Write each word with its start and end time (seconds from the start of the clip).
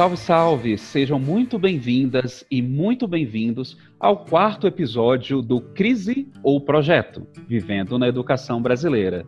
Salve, 0.00 0.16
salve! 0.16 0.78
Sejam 0.78 1.20
muito 1.20 1.58
bem-vindas 1.58 2.42
e 2.50 2.62
muito 2.62 3.06
bem-vindos 3.06 3.76
ao 3.98 4.24
quarto 4.24 4.66
episódio 4.66 5.42
do 5.42 5.60
Crise 5.60 6.26
ou 6.42 6.58
Projeto 6.58 7.26
Vivendo 7.46 7.98
na 7.98 8.08
Educação 8.08 8.62
Brasileira. 8.62 9.26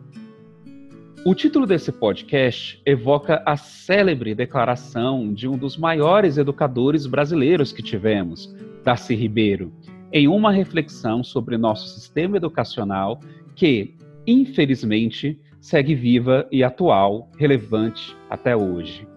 O 1.23 1.35
título 1.35 1.67
desse 1.67 1.91
podcast 1.91 2.81
evoca 2.87 3.43
a 3.45 3.55
célebre 3.55 4.33
declaração 4.33 5.31
de 5.31 5.47
um 5.47 5.59
dos 5.59 5.77
maiores 5.77 6.39
educadores 6.39 7.05
brasileiros 7.05 7.71
que 7.71 7.83
tivemos, 7.83 8.51
Darcy 8.83 9.13
Ribeiro, 9.13 9.71
em 10.11 10.27
uma 10.27 10.51
reflexão 10.51 11.23
sobre 11.23 11.55
nosso 11.55 11.87
sistema 11.87 12.37
educacional 12.37 13.19
que, 13.55 13.93
infelizmente, 14.25 15.39
segue 15.61 15.93
viva 15.93 16.47
e 16.51 16.63
atual, 16.63 17.29
relevante 17.37 18.17
até 18.27 18.55
hoje. 18.57 19.12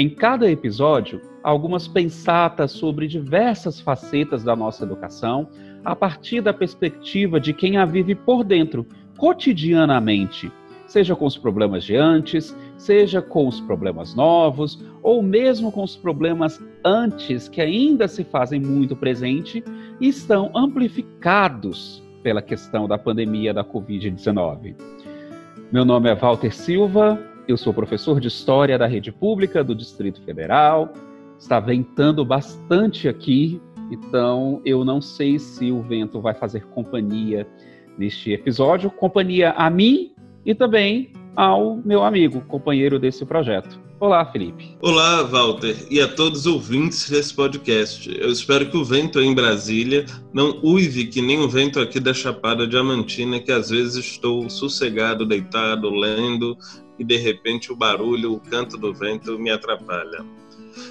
Em 0.00 0.08
cada 0.08 0.48
episódio, 0.48 1.20
algumas 1.42 1.88
pensatas 1.88 2.70
sobre 2.70 3.08
diversas 3.08 3.80
facetas 3.80 4.44
da 4.44 4.54
nossa 4.54 4.84
educação, 4.84 5.48
a 5.84 5.96
partir 5.96 6.40
da 6.40 6.54
perspectiva 6.54 7.40
de 7.40 7.52
quem 7.52 7.76
a 7.76 7.84
vive 7.84 8.14
por 8.14 8.44
dentro, 8.44 8.86
cotidianamente, 9.16 10.52
seja 10.86 11.16
com 11.16 11.26
os 11.26 11.36
problemas 11.36 11.82
de 11.82 11.96
antes, 11.96 12.56
seja 12.76 13.20
com 13.20 13.48
os 13.48 13.60
problemas 13.60 14.14
novos, 14.14 14.80
ou 15.02 15.20
mesmo 15.20 15.72
com 15.72 15.82
os 15.82 15.96
problemas 15.96 16.62
antes 16.84 17.48
que 17.48 17.60
ainda 17.60 18.06
se 18.06 18.22
fazem 18.22 18.60
muito 18.60 18.94
presente 18.94 19.64
e 20.00 20.06
estão 20.06 20.52
amplificados 20.54 22.00
pela 22.22 22.40
questão 22.40 22.86
da 22.86 22.96
pandemia 22.96 23.52
da 23.52 23.64
Covid-19. 23.64 24.76
Meu 25.72 25.84
nome 25.84 26.08
é 26.08 26.14
Walter 26.14 26.54
Silva, 26.54 27.18
eu 27.48 27.56
sou 27.56 27.72
professor 27.72 28.20
de 28.20 28.28
História 28.28 28.78
da 28.78 28.86
Rede 28.86 29.10
Pública 29.10 29.64
do 29.64 29.74
Distrito 29.74 30.20
Federal. 30.22 30.92
Está 31.38 31.58
ventando 31.58 32.22
bastante 32.22 33.08
aqui, 33.08 33.58
então 33.90 34.60
eu 34.66 34.84
não 34.84 35.00
sei 35.00 35.38
se 35.38 35.72
o 35.72 35.80
vento 35.80 36.20
vai 36.20 36.34
fazer 36.34 36.66
companhia 36.66 37.48
neste 37.96 38.30
episódio 38.32 38.90
companhia 38.90 39.52
a 39.52 39.68
mim 39.68 40.12
e 40.44 40.54
também 40.54 41.12
ao 41.34 41.76
meu 41.76 42.04
amigo, 42.04 42.42
companheiro 42.42 42.98
desse 42.98 43.24
projeto. 43.24 43.80
Olá, 44.00 44.24
Felipe. 44.26 44.76
Olá, 44.80 45.22
Walter, 45.24 45.74
e 45.90 46.00
a 46.00 46.06
todos 46.06 46.40
os 46.40 46.46
ouvintes 46.46 47.10
desse 47.10 47.34
podcast. 47.34 48.08
Eu 48.20 48.30
espero 48.30 48.70
que 48.70 48.76
o 48.76 48.84
vento 48.84 49.20
em 49.20 49.34
Brasília 49.34 50.04
não 50.32 50.60
uive 50.62 51.06
que 51.06 51.20
nem 51.20 51.40
o 51.40 51.48
vento 51.48 51.80
aqui 51.80 51.98
da 51.98 52.14
Chapada 52.14 52.66
Diamantina, 52.66 53.40
que 53.40 53.50
às 53.50 53.70
vezes 53.70 53.96
estou 53.96 54.48
sossegado, 54.48 55.26
deitado, 55.26 55.90
lendo, 55.90 56.56
e 56.98 57.04
de 57.04 57.16
repente 57.16 57.72
o 57.72 57.76
barulho, 57.76 58.34
o 58.34 58.40
canto 58.40 58.76
do 58.76 58.92
vento 58.92 59.38
me 59.38 59.50
atrapalha. 59.50 60.24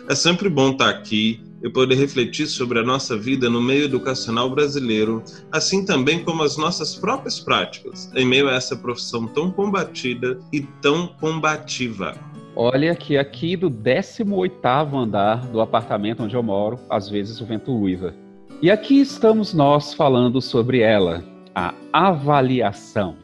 É 0.10 0.16
sempre 0.16 0.50
bom 0.50 0.72
estar 0.72 0.90
aqui 0.90 1.42
e 1.64 1.70
poder 1.70 1.96
refletir 1.96 2.48
sobre 2.48 2.80
a 2.80 2.84
nossa 2.84 3.18
vida 3.18 3.50
no 3.50 3.62
meio 3.62 3.86
educacional 3.86 4.50
brasileiro, 4.50 5.24
assim 5.52 5.86
também 5.86 6.24
como 6.24 6.44
as 6.44 6.58
nossas 6.58 6.96
próprias 6.96 7.40
práticas, 7.40 8.12
em 8.16 8.26
meio 8.26 8.48
a 8.48 8.54
essa 8.54 8.76
profissão 8.76 9.28
tão 9.28 9.52
combatida 9.52 10.40
e 10.52 10.62
tão 10.82 11.08
combativa. 11.08 12.16
Olha 12.56 12.96
que 12.96 13.18
aqui 13.18 13.56
do 13.56 13.70
18º 13.70 14.96
andar 14.96 15.46
do 15.48 15.62
apartamento 15.62 16.24
onde 16.24 16.36
eu 16.36 16.44
moro, 16.44 16.80
às 16.90 17.10
vezes 17.10 17.40
o 17.40 17.46
vento 17.46 17.72
uiva. 17.72 18.14
E 18.62 18.72
aqui 18.72 19.00
estamos 19.00 19.54
nós 19.54 19.94
falando 19.94 20.42
sobre 20.42 20.80
ela, 20.80 21.24
a 21.54 21.74
avaliação. 21.94 23.16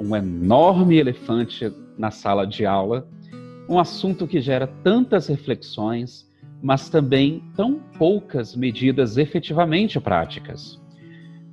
Um 0.00 0.14
enorme 0.14 0.98
elefante 0.98 1.72
na 1.96 2.10
sala 2.10 2.46
de 2.46 2.66
aula, 2.66 3.08
um 3.68 3.78
assunto 3.78 4.26
que 4.26 4.40
gera 4.40 4.66
tantas 4.66 5.26
reflexões, 5.26 6.28
mas 6.62 6.88
também 6.88 7.42
tão 7.56 7.80
poucas 7.98 8.54
medidas 8.54 9.16
efetivamente 9.16 9.98
práticas. 10.00 10.80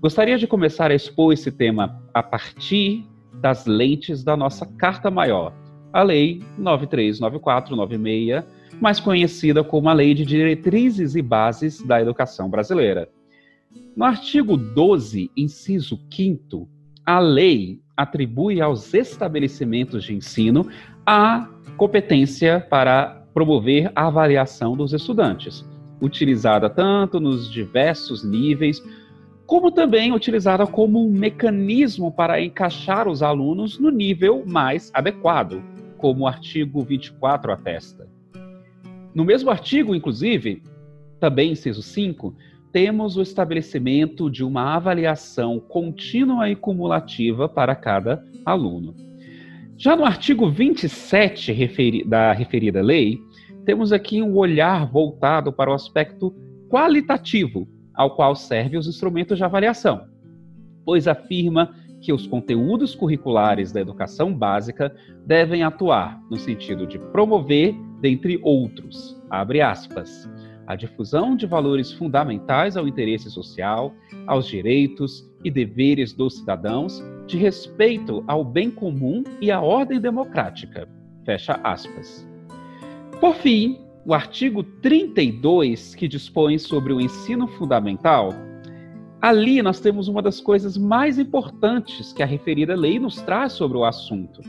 Gostaria 0.01 0.37
de 0.37 0.47
começar 0.47 0.91
a 0.91 0.95
expor 0.95 1.33
esse 1.33 1.51
tema 1.51 2.01
a 2.13 2.23
partir 2.23 3.05
das 3.35 3.65
lentes 3.65 4.23
da 4.23 4.35
nossa 4.35 4.65
Carta 4.65 5.11
Maior, 5.11 5.53
a 5.93 6.01
Lei 6.03 6.41
939496, 6.57 8.43
mais 8.79 8.99
conhecida 8.99 9.63
como 9.63 9.89
a 9.89 9.93
Lei 9.93 10.13
de 10.13 10.25
Diretrizes 10.25 11.15
e 11.15 11.21
Bases 11.21 11.81
da 11.85 12.01
Educação 12.01 12.49
Brasileira. 12.49 13.09
No 13.95 14.05
artigo 14.05 14.57
12, 14.57 15.29
inciso 15.35 15.99
5, 16.11 16.67
a 17.05 17.19
lei 17.19 17.81
atribui 18.01 18.61
aos 18.61 18.93
estabelecimentos 18.93 20.03
de 20.03 20.15
ensino 20.15 20.67
a 21.05 21.47
competência 21.77 22.65
para 22.69 23.23
promover 23.33 23.91
a 23.95 24.07
avaliação 24.07 24.75
dos 24.75 24.93
estudantes, 24.93 25.65
utilizada 26.01 26.69
tanto 26.69 27.19
nos 27.19 27.51
diversos 27.51 28.23
níveis, 28.23 28.83
como 29.45 29.71
também 29.71 30.13
utilizada 30.13 30.65
como 30.65 31.05
um 31.05 31.11
mecanismo 31.11 32.11
para 32.11 32.41
encaixar 32.41 33.07
os 33.07 33.21
alunos 33.21 33.79
no 33.79 33.89
nível 33.89 34.43
mais 34.45 34.91
adequado, 34.93 35.61
como 35.97 36.23
o 36.23 36.27
artigo 36.27 36.81
24 36.81 37.51
atesta. 37.51 38.07
No 39.13 39.25
mesmo 39.25 39.49
artigo, 39.49 39.93
inclusive, 39.93 40.63
também 41.19 41.51
inciso 41.51 41.83
5, 41.83 42.33
temos 42.71 43.17
o 43.17 43.21
estabelecimento 43.21 44.29
de 44.29 44.43
uma 44.43 44.75
avaliação 44.75 45.59
contínua 45.59 46.49
e 46.49 46.55
cumulativa 46.55 47.47
para 47.49 47.75
cada 47.75 48.23
aluno. 48.45 48.95
Já 49.77 49.95
no 49.95 50.05
artigo 50.05 50.49
27 50.49 51.51
referi 51.51 52.03
da 52.03 52.31
referida 52.31 52.81
lei, 52.81 53.19
temos 53.65 53.91
aqui 53.91 54.21
um 54.21 54.35
olhar 54.37 54.85
voltado 54.89 55.51
para 55.51 55.71
o 55.71 55.73
aspecto 55.73 56.33
qualitativo, 56.69 57.67
ao 57.93 58.15
qual 58.15 58.35
servem 58.35 58.79
os 58.79 58.87
instrumentos 58.87 59.37
de 59.37 59.43
avaliação, 59.43 60.05
pois 60.85 61.07
afirma 61.07 61.75
que 61.99 62.11
os 62.11 62.25
conteúdos 62.25 62.95
curriculares 62.95 63.71
da 63.71 63.81
educação 63.81 64.33
básica 64.33 64.95
devem 65.25 65.61
atuar 65.61 66.19
no 66.29 66.37
sentido 66.37 66.87
de 66.87 66.97
promover, 66.97 67.75
dentre 67.99 68.39
outros, 68.41 69.21
abre 69.29 69.61
aspas, 69.61 70.27
a 70.71 70.75
difusão 70.75 71.35
de 71.35 71.45
valores 71.45 71.91
fundamentais 71.91 72.77
ao 72.77 72.87
interesse 72.87 73.29
social, 73.29 73.93
aos 74.25 74.47
direitos 74.47 75.29
e 75.43 75.51
deveres 75.51 76.13
dos 76.13 76.37
cidadãos, 76.37 77.03
de 77.27 77.37
respeito 77.37 78.23
ao 78.25 78.45
bem 78.45 78.71
comum 78.71 79.21
e 79.41 79.51
à 79.51 79.59
ordem 79.59 79.99
democrática. 79.99 80.87
Fecha 81.25 81.59
aspas. 81.61 82.25
Por 83.19 83.35
fim, 83.35 83.81
o 84.05 84.13
artigo 84.13 84.63
32, 84.63 85.93
que 85.93 86.07
dispõe 86.07 86.57
sobre 86.57 86.93
o 86.93 87.01
ensino 87.01 87.47
fundamental, 87.49 88.29
ali 89.21 89.61
nós 89.61 89.81
temos 89.81 90.07
uma 90.07 90.21
das 90.21 90.39
coisas 90.39 90.77
mais 90.77 91.19
importantes 91.19 92.13
que 92.13 92.23
a 92.23 92.25
referida 92.25 92.75
lei 92.77 92.97
nos 92.97 93.17
traz 93.17 93.51
sobre 93.51 93.77
o 93.77 93.83
assunto. 93.83 94.41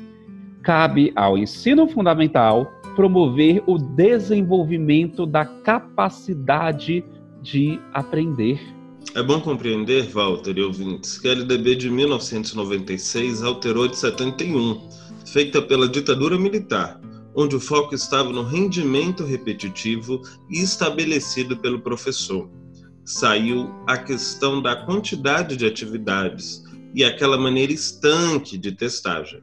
Cabe 0.62 1.12
ao 1.16 1.36
ensino 1.36 1.88
fundamental 1.88 2.72
promover 2.94 3.62
o 3.66 3.78
desenvolvimento 3.78 5.26
da 5.26 5.44
capacidade 5.44 7.04
de 7.40 7.80
aprender. 7.92 8.60
É 9.14 9.22
bom 9.22 9.40
compreender, 9.40 10.08
Walter 10.10 10.56
e 10.56 10.62
ouvintes, 10.62 11.18
que 11.18 11.28
a 11.28 11.32
LDB 11.32 11.74
de 11.74 11.90
1996 11.90 13.42
alterou 13.42 13.88
de 13.88 13.96
71, 13.96 14.88
feita 15.26 15.60
pela 15.60 15.88
ditadura 15.88 16.38
militar, 16.38 17.00
onde 17.34 17.56
o 17.56 17.60
foco 17.60 17.94
estava 17.94 18.30
no 18.30 18.42
rendimento 18.42 19.24
repetitivo 19.24 20.22
estabelecido 20.50 21.56
pelo 21.56 21.80
professor. 21.80 22.48
Saiu 23.04 23.70
a 23.86 23.98
questão 23.98 24.62
da 24.62 24.76
quantidade 24.76 25.56
de 25.56 25.66
atividades 25.66 26.62
e 26.94 27.04
aquela 27.04 27.36
maneira 27.36 27.72
estanque 27.72 28.56
de 28.56 28.72
testagem 28.72 29.42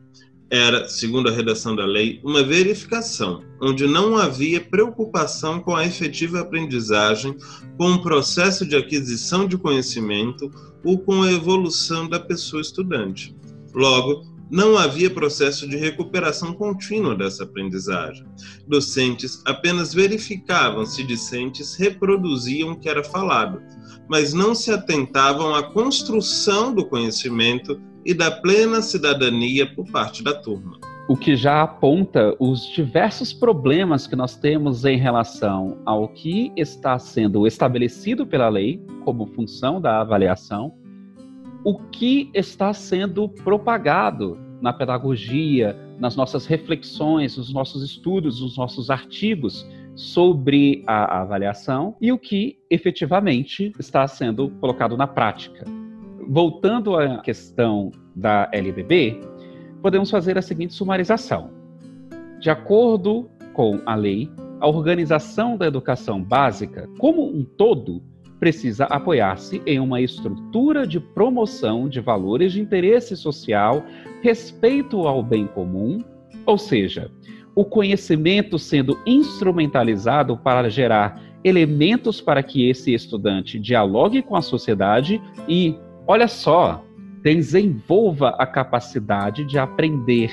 era, 0.52 0.88
segundo 0.88 1.30
a 1.30 1.32
redação 1.32 1.76
da 1.76 1.86
lei, 1.86 2.20
uma 2.24 2.44
verificação, 2.44 3.44
onde 3.62 3.86
não 3.86 4.18
havia 4.18 4.60
preocupação 4.60 5.60
com 5.60 5.76
a 5.76 5.86
efetiva 5.86 6.40
aprendizagem, 6.40 7.36
com 7.78 7.92
o 7.92 8.02
processo 8.02 8.66
de 8.66 8.76
aquisição 8.76 9.48
de 9.48 9.58
conhecimento 9.58 10.50
ou 10.84 10.98
com 10.98 11.22
a 11.22 11.32
evolução 11.32 12.08
da 12.08 12.20
pessoa 12.20 12.62
estudante. 12.62 13.36
Logo, 13.74 14.28
não 14.50 14.76
havia 14.76 15.12
processo 15.12 15.68
de 15.68 15.78
recuperação 15.78 16.54
contínua 16.54 17.16
dessa 17.16 17.44
aprendizagem. 17.44 18.26
Docentes 18.68 19.44
apenas 19.46 19.94
verificavam 19.94 20.86
se 20.86 21.04
discentes 21.04 21.76
reproduziam 21.76 22.72
o 22.72 22.80
que 22.80 22.90
era 22.90 23.04
falado, 23.04 23.62
mas 24.10 24.34
não 24.34 24.56
se 24.56 24.72
atentavam 24.72 25.54
à 25.54 25.62
construção 25.62 26.74
do 26.74 26.84
conhecimento 26.84 27.80
e 28.06 28.14
da 28.14 28.32
plena 28.32 28.82
cidadania 28.82 29.66
por 29.74 29.86
parte 29.92 30.24
da 30.24 30.34
turma. 30.34 30.80
O 31.10 31.18
que 31.18 31.36
já 31.36 31.64
aponta 31.64 32.36
os 32.40 32.72
diversos 32.72 33.34
problemas 33.34 34.06
que 34.06 34.16
nós 34.16 34.36
temos 34.36 34.86
em 34.86 34.96
relação 34.96 35.80
ao 35.84 36.08
que 36.08 36.52
está 36.56 37.00
sendo 37.00 37.48
estabelecido 37.48 38.28
pela 38.28 38.48
lei 38.48 38.80
como 39.04 39.26
função 39.26 39.82
da 39.82 40.02
avaliação, 40.02 40.72
o 41.64 41.80
que 41.80 42.30
está 42.32 42.74
sendo 42.74 43.28
propagado 43.28 44.38
na 44.62 44.72
pedagogia, 44.72 45.76
nas 45.98 46.16
nossas 46.16 46.46
reflexões, 46.46 47.38
nos 47.38 47.52
nossos 47.52 47.82
estudos, 47.84 48.40
nos 48.40 48.56
nossos 48.56 48.92
artigos 48.92 49.66
sobre 49.96 50.84
a 50.88 51.22
avaliação 51.22 51.96
e 52.00 52.12
o 52.12 52.20
que 52.20 52.60
efetivamente 52.70 53.74
está 53.80 54.08
sendo 54.08 54.50
colocado 54.62 54.96
na 54.96 55.08
prática. 55.08 55.66
Voltando 56.32 56.96
à 56.96 57.18
questão 57.22 57.90
da 58.16 58.48
LDB, 58.54 59.20
podemos 59.82 60.12
fazer 60.12 60.38
a 60.38 60.44
seguinte 60.44 60.76
sumarização. 60.76 61.50
De 62.40 62.52
acordo 62.52 63.28
com 63.52 63.82
a 63.84 63.96
lei, 63.96 64.30
a 64.60 64.68
organização 64.68 65.58
da 65.58 65.66
educação 65.66 66.24
básica, 66.24 66.88
como 67.00 67.28
um 67.28 67.44
todo, 67.44 68.04
precisa 68.40 68.86
apoiar-se 68.86 69.60
em 69.66 69.80
uma 69.80 70.02
estrutura 70.02 70.86
de 70.86 71.00
promoção 71.00 71.90
de 71.90 72.00
valores 72.00 72.54
de 72.54 72.62
interesse 72.62 73.18
social, 73.18 73.84
respeito 74.22 75.08
ao 75.08 75.24
bem 75.24 75.48
comum, 75.48 76.04
ou 76.46 76.60
seja, 76.60 77.10
o 77.56 77.66
conhecimento 77.66 78.60
sendo 78.60 79.00
instrumentalizado 79.04 80.38
para 80.38 80.70
gerar 80.70 81.20
elementos 81.44 82.22
para 82.22 82.44
que 82.44 82.70
esse 82.70 82.94
estudante 82.94 83.58
dialogue 83.58 84.22
com 84.22 84.36
a 84.36 84.44
sociedade 84.44 85.20
e, 85.48 85.76
olha 86.10 86.28
só, 86.28 86.84
desenvolva 87.22 88.30
a 88.40 88.48
capacidade 88.48 89.46
de 89.46 89.60
aprender. 89.60 90.32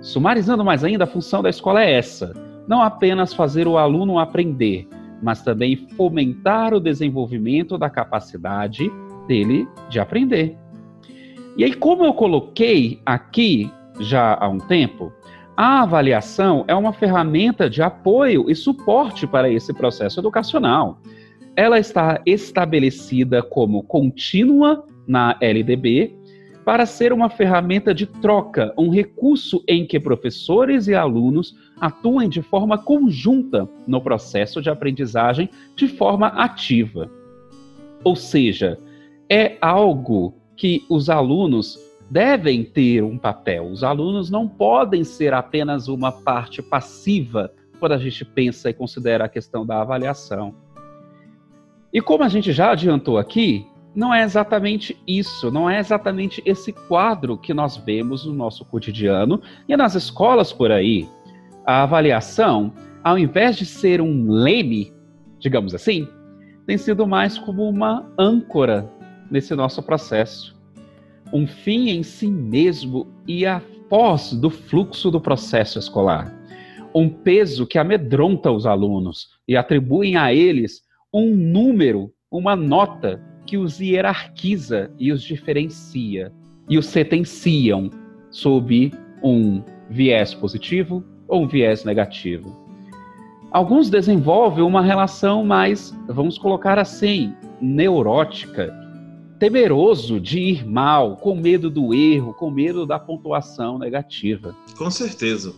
Sumarizando 0.00 0.64
mais 0.64 0.84
ainda, 0.84 1.02
a 1.02 1.08
função 1.08 1.42
da 1.42 1.50
escola 1.50 1.82
é 1.82 1.94
essa: 1.94 2.32
não 2.68 2.80
apenas 2.80 3.34
fazer 3.34 3.66
o 3.66 3.76
aluno 3.76 4.20
aprender, 4.20 4.88
mas 5.20 5.42
também 5.42 5.88
fomentar 5.96 6.72
o 6.72 6.78
desenvolvimento 6.78 7.76
da 7.76 7.90
capacidade 7.90 8.88
dele 9.26 9.66
de 9.88 9.98
aprender. 9.98 10.56
E 11.56 11.64
aí, 11.64 11.74
como 11.74 12.04
eu 12.04 12.14
coloquei 12.14 13.00
aqui 13.04 13.68
já 13.98 14.38
há 14.40 14.48
um 14.48 14.58
tempo, 14.58 15.12
a 15.56 15.82
avaliação 15.82 16.64
é 16.68 16.74
uma 16.76 16.92
ferramenta 16.92 17.68
de 17.68 17.82
apoio 17.82 18.48
e 18.48 18.54
suporte 18.54 19.26
para 19.26 19.50
esse 19.50 19.74
processo 19.74 20.20
educacional. 20.20 21.00
Ela 21.54 21.78
está 21.78 22.22
estabelecida 22.24 23.42
como 23.42 23.82
contínua 23.82 24.86
na 25.06 25.36
LDB 25.40 26.14
para 26.64 26.86
ser 26.86 27.12
uma 27.12 27.28
ferramenta 27.28 27.92
de 27.92 28.06
troca, 28.06 28.72
um 28.78 28.88
recurso 28.88 29.62
em 29.66 29.84
que 29.84 29.98
professores 29.98 30.86
e 30.86 30.94
alunos 30.94 31.56
atuem 31.80 32.28
de 32.28 32.40
forma 32.40 32.78
conjunta 32.78 33.68
no 33.86 34.00
processo 34.00 34.62
de 34.62 34.70
aprendizagem 34.70 35.48
de 35.74 35.88
forma 35.88 36.28
ativa. 36.28 37.10
Ou 38.04 38.14
seja, 38.14 38.78
é 39.28 39.56
algo 39.60 40.34
que 40.56 40.84
os 40.88 41.10
alunos 41.10 41.78
devem 42.10 42.62
ter 42.62 43.02
um 43.02 43.18
papel. 43.18 43.66
Os 43.66 43.82
alunos 43.82 44.30
não 44.30 44.46
podem 44.46 45.02
ser 45.02 45.32
apenas 45.34 45.88
uma 45.88 46.12
parte 46.12 46.62
passiva 46.62 47.52
quando 47.80 47.92
a 47.92 47.98
gente 47.98 48.24
pensa 48.24 48.70
e 48.70 48.74
considera 48.74 49.24
a 49.24 49.28
questão 49.28 49.66
da 49.66 49.80
avaliação. 49.80 50.54
E 51.92 52.00
como 52.00 52.22
a 52.22 52.28
gente 52.28 52.52
já 52.52 52.70
adiantou 52.70 53.18
aqui, 53.18 53.66
não 53.94 54.12
é 54.12 54.22
exatamente 54.22 54.96
isso, 55.06 55.50
não 55.50 55.68
é 55.68 55.78
exatamente 55.78 56.42
esse 56.46 56.72
quadro 56.72 57.36
que 57.36 57.52
nós 57.52 57.76
vemos 57.76 58.24
no 58.24 58.32
nosso 58.32 58.64
cotidiano 58.64 59.40
e 59.68 59.76
nas 59.76 59.94
escolas 59.94 60.52
por 60.52 60.72
aí. 60.72 61.06
A 61.66 61.82
avaliação, 61.82 62.72
ao 63.04 63.18
invés 63.18 63.56
de 63.56 63.66
ser 63.66 64.00
um 64.00 64.30
leme, 64.30 64.92
digamos 65.38 65.74
assim, 65.74 66.08
tem 66.66 66.78
sido 66.78 67.06
mais 67.06 67.38
como 67.38 67.68
uma 67.68 68.10
âncora 68.18 68.90
nesse 69.30 69.54
nosso 69.54 69.82
processo. 69.82 70.56
Um 71.32 71.46
fim 71.46 71.90
em 71.90 72.02
si 72.02 72.28
mesmo 72.28 73.06
e 73.26 73.44
a 73.44 73.60
pós 73.88 74.32
do 74.32 74.48
fluxo 74.48 75.10
do 75.10 75.20
processo 75.20 75.78
escolar. 75.78 76.32
Um 76.94 77.08
peso 77.08 77.66
que 77.66 77.78
amedronta 77.78 78.50
os 78.50 78.64
alunos 78.64 79.28
e 79.46 79.56
atribuem 79.56 80.16
a 80.16 80.32
eles 80.32 80.82
um 81.12 81.34
número, 81.34 82.10
uma 82.30 82.56
nota 82.56 83.20
que 83.52 83.58
os 83.58 83.80
hierarquiza 83.80 84.90
e 84.98 85.12
os 85.12 85.22
diferencia 85.22 86.32
e 86.70 86.78
os 86.78 86.86
sentenciam 86.86 87.90
sob 88.30 88.90
um 89.22 89.62
viés 89.90 90.32
positivo 90.32 91.04
ou 91.28 91.42
um 91.42 91.46
viés 91.46 91.84
negativo. 91.84 92.56
Alguns 93.50 93.90
desenvolvem 93.90 94.64
uma 94.64 94.80
relação 94.80 95.44
mais, 95.44 95.94
vamos 96.08 96.38
colocar 96.38 96.78
assim, 96.78 97.34
neurótica, 97.60 98.74
temeroso 99.38 100.18
de 100.18 100.38
ir 100.40 100.66
mal, 100.66 101.18
com 101.18 101.36
medo 101.36 101.68
do 101.68 101.92
erro, 101.92 102.32
com 102.32 102.50
medo 102.50 102.86
da 102.86 102.98
pontuação 102.98 103.78
negativa. 103.78 104.56
Com 104.78 104.90
certeza. 104.90 105.52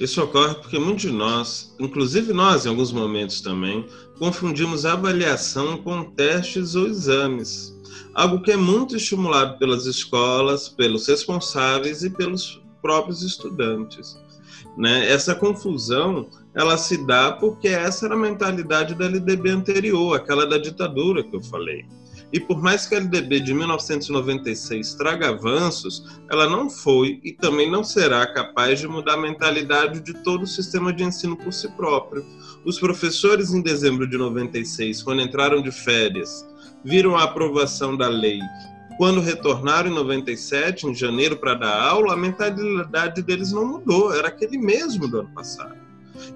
Isso 0.00 0.22
ocorre 0.22 0.54
porque 0.54 0.78
muitos 0.78 1.02
de 1.02 1.12
nós, 1.12 1.76
inclusive 1.78 2.32
nós 2.32 2.64
em 2.64 2.70
alguns 2.70 2.90
momentos 2.90 3.42
também, 3.42 3.84
confundimos 4.18 4.86
avaliação 4.86 5.76
com 5.76 6.04
testes 6.04 6.74
ou 6.74 6.86
exames. 6.86 7.78
Algo 8.14 8.40
que 8.40 8.50
é 8.50 8.56
muito 8.56 8.96
estimulado 8.96 9.58
pelas 9.58 9.84
escolas, 9.84 10.70
pelos 10.70 11.06
responsáveis 11.06 12.02
e 12.02 12.08
pelos 12.08 12.62
próprios 12.80 13.22
estudantes. 13.22 14.18
Né? 14.76 15.10
Essa 15.10 15.34
confusão 15.34 16.28
ela 16.54 16.78
se 16.78 17.06
dá 17.06 17.32
porque 17.32 17.68
essa 17.68 18.06
era 18.06 18.14
a 18.14 18.18
mentalidade 18.18 18.94
da 18.94 19.04
LDB 19.04 19.50
anterior, 19.50 20.16
aquela 20.16 20.46
da 20.46 20.56
ditadura 20.56 21.22
que 21.22 21.36
eu 21.36 21.42
falei. 21.42 21.84
E 22.32 22.38
por 22.38 22.62
mais 22.62 22.86
que 22.86 22.94
a 22.94 22.98
LDB 22.98 23.40
de 23.40 23.52
1996 23.52 24.94
traga 24.94 25.30
avanços, 25.30 26.20
ela 26.30 26.48
não 26.48 26.70
foi 26.70 27.20
e 27.24 27.32
também 27.32 27.68
não 27.70 27.82
será 27.82 28.26
capaz 28.26 28.78
de 28.78 28.86
mudar 28.86 29.14
a 29.14 29.20
mentalidade 29.20 30.00
de 30.00 30.14
todo 30.22 30.44
o 30.44 30.46
sistema 30.46 30.92
de 30.92 31.02
ensino 31.02 31.36
por 31.36 31.52
si 31.52 31.68
próprio. 31.72 32.24
Os 32.64 32.78
professores, 32.78 33.52
em 33.52 33.60
dezembro 33.60 34.06
de 34.06 34.16
96, 34.16 35.02
quando 35.02 35.22
entraram 35.22 35.60
de 35.60 35.72
férias, 35.72 36.46
viram 36.84 37.16
a 37.16 37.24
aprovação 37.24 37.96
da 37.96 38.08
lei. 38.08 38.40
Quando 38.96 39.20
retornaram 39.20 39.90
em 39.90 39.94
97, 39.94 40.86
em 40.86 40.94
janeiro, 40.94 41.36
para 41.36 41.54
dar 41.54 41.82
aula, 41.82 42.12
a 42.12 42.16
mentalidade 42.16 43.22
deles 43.22 43.50
não 43.50 43.64
mudou, 43.64 44.14
era 44.14 44.28
aquele 44.28 44.58
mesmo 44.58 45.08
do 45.08 45.20
ano 45.20 45.30
passado. 45.34 45.74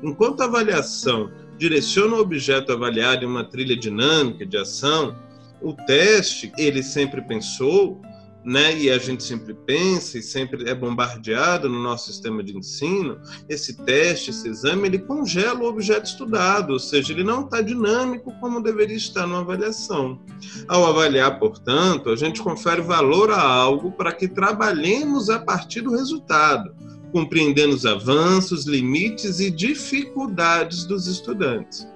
Enquanto 0.02 0.40
a 0.40 0.46
avaliação 0.46 1.30
direciona 1.58 2.16
o 2.16 2.20
objeto 2.20 2.72
avaliado 2.72 3.24
em 3.24 3.28
uma 3.28 3.44
trilha 3.44 3.76
dinâmica 3.76 4.44
de 4.46 4.56
ação, 4.56 5.14
o 5.64 5.72
teste, 5.72 6.52
ele 6.58 6.82
sempre 6.82 7.22
pensou, 7.22 8.00
né, 8.44 8.76
e 8.76 8.90
a 8.90 8.98
gente 8.98 9.24
sempre 9.24 9.54
pensa 9.54 10.18
e 10.18 10.22
sempre 10.22 10.68
é 10.68 10.74
bombardeado 10.74 11.66
no 11.66 11.82
nosso 11.82 12.12
sistema 12.12 12.44
de 12.44 12.56
ensino, 12.56 13.18
esse 13.48 13.74
teste, 13.84 14.28
esse 14.28 14.46
exame, 14.46 14.86
ele 14.86 14.98
congela 14.98 15.60
o 15.60 15.66
objeto 15.66 16.04
estudado, 16.04 16.74
ou 16.74 16.78
seja, 16.78 17.14
ele 17.14 17.24
não 17.24 17.44
está 17.44 17.62
dinâmico 17.62 18.30
como 18.40 18.62
deveria 18.62 18.96
estar 18.96 19.26
numa 19.26 19.40
avaliação. 19.40 20.20
Ao 20.68 20.84
avaliar, 20.84 21.38
portanto, 21.38 22.10
a 22.10 22.16
gente 22.16 22.42
confere 22.42 22.82
valor 22.82 23.30
a 23.30 23.40
algo 23.40 23.90
para 23.92 24.12
que 24.12 24.28
trabalhemos 24.28 25.30
a 25.30 25.38
partir 25.38 25.80
do 25.80 25.92
resultado, 25.92 26.74
compreendendo 27.12 27.74
os 27.74 27.86
avanços, 27.86 28.66
limites 28.66 29.40
e 29.40 29.50
dificuldades 29.50 30.84
dos 30.84 31.06
estudantes. 31.06 31.88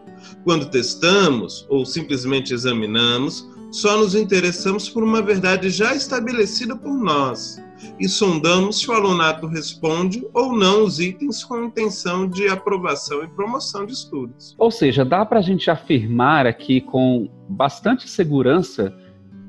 Quando 0.44 0.70
testamos 0.70 1.66
ou 1.68 1.84
simplesmente 1.84 2.54
examinamos, 2.54 3.46
só 3.70 3.98
nos 3.98 4.14
interessamos 4.14 4.88
por 4.88 5.02
uma 5.02 5.20
verdade 5.20 5.70
já 5.70 5.94
estabelecida 5.94 6.74
por 6.76 6.94
nós 6.94 7.62
e 8.00 8.08
sondamos 8.08 8.80
se 8.80 8.90
o 8.90 8.94
alunato 8.94 9.46
responde 9.46 10.26
ou 10.32 10.52
não 10.52 10.84
os 10.84 10.98
itens 10.98 11.44
com 11.44 11.64
intenção 11.64 12.28
de 12.28 12.48
aprovação 12.48 13.22
e 13.22 13.28
promoção 13.28 13.86
de 13.86 13.92
estudos. 13.92 14.54
Ou 14.58 14.70
seja, 14.70 15.04
dá 15.04 15.24
para 15.24 15.38
a 15.38 15.42
gente 15.42 15.70
afirmar 15.70 16.46
aqui 16.46 16.80
com 16.80 17.28
bastante 17.48 18.08
segurança 18.08 18.94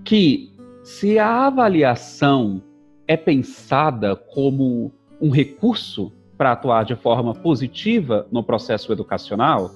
que 0.03 0.51
se 0.83 1.17
a 1.17 1.47
avaliação 1.47 2.61
é 3.07 3.17
pensada 3.17 4.15
como 4.15 4.91
um 5.21 5.29
recurso 5.29 6.11
para 6.37 6.51
atuar 6.51 6.85
de 6.85 6.95
forma 6.95 7.33
positiva 7.33 8.27
no 8.31 8.43
processo 8.43 8.91
educacional, 8.91 9.71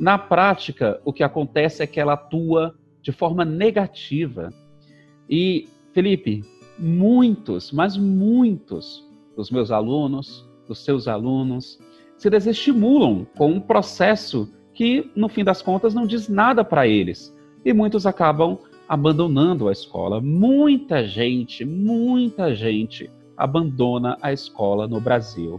na 0.00 0.16
prática 0.16 1.00
o 1.04 1.12
que 1.12 1.22
acontece 1.22 1.82
é 1.82 1.86
que 1.86 2.00
ela 2.00 2.14
atua 2.14 2.74
de 3.08 3.12
forma 3.12 3.42
negativa. 3.42 4.52
E, 5.30 5.66
Felipe, 5.94 6.44
muitos, 6.78 7.72
mas 7.72 7.96
muitos 7.96 9.02
dos 9.34 9.50
meus 9.50 9.70
alunos, 9.70 10.46
dos 10.66 10.84
seus 10.84 11.08
alunos, 11.08 11.80
se 12.18 12.28
desestimulam 12.28 13.26
com 13.34 13.52
um 13.52 13.60
processo 13.60 14.52
que, 14.74 15.10
no 15.16 15.26
fim 15.26 15.42
das 15.42 15.62
contas, 15.62 15.94
não 15.94 16.06
diz 16.06 16.28
nada 16.28 16.62
para 16.62 16.86
eles. 16.86 17.34
E 17.64 17.72
muitos 17.72 18.04
acabam 18.04 18.58
abandonando 18.86 19.68
a 19.68 19.72
escola. 19.72 20.20
Muita 20.20 21.02
gente, 21.02 21.64
muita 21.64 22.54
gente 22.54 23.10
abandona 23.38 24.18
a 24.20 24.34
escola 24.34 24.86
no 24.86 25.00
Brasil. 25.00 25.58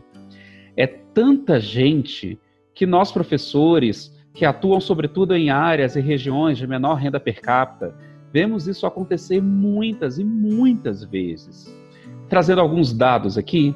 É 0.78 0.86
tanta 0.86 1.60
gente 1.60 2.38
que 2.76 2.86
nós, 2.86 3.12
professores, 3.12 4.16
que 4.34 4.46
atuam 4.46 4.80
sobretudo 4.80 5.36
em 5.36 5.50
áreas 5.50 5.96
e 5.96 6.02
regiões 6.02 6.58
de 6.58 6.68
menor 6.68 6.96
renda 6.96 7.20
per 7.20 7.42
capita. 7.42 7.94
Vemos 8.32 8.68
isso 8.68 8.86
acontecer 8.86 9.42
muitas 9.42 10.18
e 10.20 10.24
muitas 10.24 11.04
vezes. 11.04 11.74
Trazendo 12.28 12.62
alguns 12.62 12.94
dados 12.94 13.38
aqui, 13.38 13.76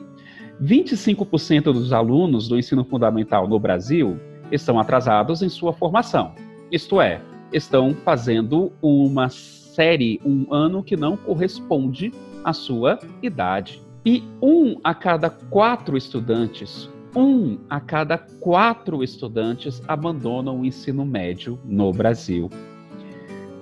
25% 0.62 1.64
dos 1.74 1.92
alunos 1.92 2.48
do 2.48 2.58
ensino 2.58 2.84
fundamental 2.84 3.48
no 3.48 3.60
Brasil, 3.60 4.20
estão 4.52 4.80
atrasados 4.80 5.42
em 5.42 5.50
sua 5.50 5.74
formação. 5.74 6.34
Isto 6.72 7.02
é, 7.02 7.22
estão 7.52 7.94
fazendo 7.94 8.72
uma 8.82 9.30
série, 9.30 10.22
um 10.24 10.54
ano 10.54 10.84
que 10.84 10.96
não 10.96 11.18
corresponde 11.18 12.12
à 12.44 12.54
sua 12.54 13.00
idade. 13.22 13.82
E 14.06 14.24
um 14.42 14.80
a 14.84 14.94
cada 14.94 15.30
quatro 15.30 15.98
estudantes, 15.98 16.90
um 17.16 17.60
a 17.70 17.80
cada 17.80 18.18
quatro 18.18 19.04
estudantes 19.04 19.82
abandonam 19.88 20.62
o 20.62 20.66
ensino 20.66 21.06
médio 21.06 21.60
no 21.64 21.92
Brasil. 21.92 22.50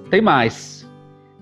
Tem 0.10 0.22
mais. 0.22 0.90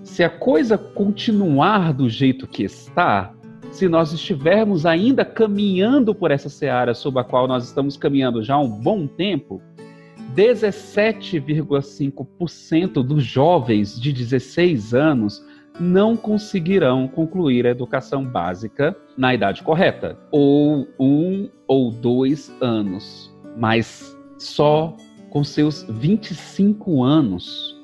Se 0.03 0.23
a 0.23 0.29
coisa 0.29 0.77
continuar 0.77 1.93
do 1.93 2.09
jeito 2.09 2.47
que 2.47 2.63
está, 2.63 3.33
se 3.71 3.87
nós 3.87 4.11
estivermos 4.13 4.85
ainda 4.85 5.23
caminhando 5.23 6.13
por 6.15 6.31
essa 6.31 6.49
seara 6.49 6.93
sobre 6.93 7.21
a 7.21 7.23
qual 7.23 7.47
nós 7.47 7.63
estamos 7.65 7.95
caminhando 7.97 8.43
já 8.43 8.55
há 8.55 8.59
um 8.59 8.69
bom 8.69 9.05
tempo, 9.05 9.61
17,5% 10.35 13.03
dos 13.03 13.23
jovens 13.23 13.99
de 13.99 14.13
16 14.13 14.93
anos 14.93 15.43
não 15.79 16.17
conseguirão 16.17 17.07
concluir 17.07 17.65
a 17.65 17.69
educação 17.69 18.23
básica 18.23 18.95
na 19.17 19.33
idade 19.33 19.63
correta, 19.63 20.17
ou 20.31 20.87
um 20.99 21.49
ou 21.67 21.91
dois 21.91 22.51
anos, 22.61 23.33
mas 23.55 24.17
só 24.37 24.95
com 25.29 25.43
seus 25.43 25.83
25 25.89 27.03
anos. 27.03 27.77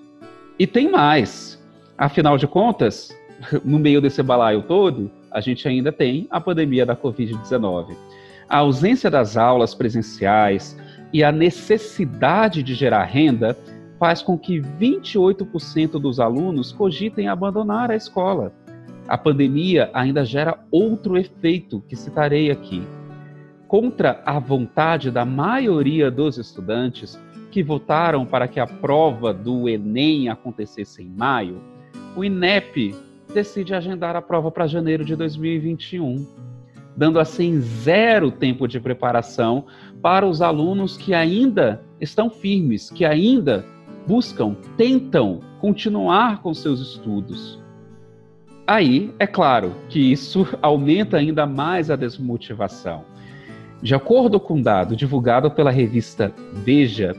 E 0.57 0.65
tem 0.65 0.89
mais. 0.89 1.63
Afinal 1.97 2.37
de 2.37 2.47
contas, 2.47 3.15
no 3.63 3.79
meio 3.79 4.01
desse 4.01 4.21
balaio 4.21 4.63
todo, 4.63 5.11
a 5.31 5.39
gente 5.39 5.67
ainda 5.67 5.91
tem 5.91 6.27
a 6.29 6.41
pandemia 6.41 6.85
da 6.85 6.95
Covid-19. 6.95 7.95
A 8.47 8.57
ausência 8.57 9.09
das 9.09 9.37
aulas 9.37 9.73
presenciais, 9.73 10.77
e 11.15 11.23
a 11.23 11.31
necessidade 11.31 12.61
de 12.61 12.73
gerar 12.73 13.05
renda 13.05 13.57
faz 13.99 14.21
com 14.21 14.37
que 14.37 14.59
28% 14.59 15.99
dos 15.99 16.19
alunos 16.19 16.71
cogitem 16.71 17.27
abandonar 17.27 17.91
a 17.91 17.95
escola. 17.95 18.53
A 19.07 19.17
pandemia 19.17 19.89
ainda 19.93 20.25
gera 20.25 20.59
outro 20.71 21.17
efeito 21.17 21.83
que 21.87 21.95
citarei 21.95 22.51
aqui. 22.51 22.83
Contra 23.67 24.21
a 24.25 24.39
vontade 24.39 25.11
da 25.11 25.25
maioria 25.25 26.09
dos 26.09 26.37
estudantes 26.37 27.19
que 27.51 27.63
votaram 27.63 28.25
para 28.25 28.47
que 28.47 28.59
a 28.59 28.67
prova 28.67 29.33
do 29.33 29.69
Enem 29.69 30.29
acontecesse 30.29 31.01
em 31.01 31.09
maio, 31.09 31.61
o 32.15 32.23
INEP 32.23 32.95
decide 33.33 33.73
agendar 33.73 34.15
a 34.15 34.21
prova 34.21 34.49
para 34.49 34.67
janeiro 34.67 35.03
de 35.03 35.15
2021, 35.15 36.25
dando 36.95 37.19
assim 37.19 37.59
zero 37.59 38.31
tempo 38.31 38.67
de 38.67 38.79
preparação 38.79 39.65
para 40.01 40.25
os 40.25 40.41
alunos 40.41 40.97
que 40.97 41.13
ainda 41.13 41.83
estão 41.99 42.29
firmes, 42.29 42.89
que 42.89 43.03
ainda 43.03 43.65
buscam, 44.07 44.55
tentam 44.77 45.41
continuar 45.59 46.41
com 46.41 46.53
seus 46.53 46.79
estudos. 46.79 47.59
Aí, 48.67 49.13
é 49.19 49.27
claro 49.27 49.75
que 49.89 50.11
isso 50.11 50.47
aumenta 50.61 51.17
ainda 51.17 51.45
mais 51.45 51.91
a 51.91 51.95
desmotivação. 51.95 53.03
De 53.81 53.93
acordo 53.93 54.39
com 54.39 54.55
um 54.55 54.61
dado 54.61 54.95
divulgado 54.95 55.51
pela 55.51 55.69
revista 55.69 56.33
Veja, 56.53 57.13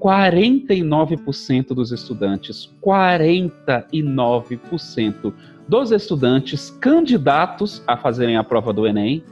49% 0.00 1.74
dos 1.74 1.92
estudantes, 1.92 2.72
49% 2.82 5.34
dos 5.68 5.90
estudantes 5.90 6.70
candidatos 6.80 7.82
a 7.86 7.96
fazerem 7.96 8.36
a 8.36 8.44
prova 8.44 8.72
do 8.72 8.86
Enem 8.86 9.24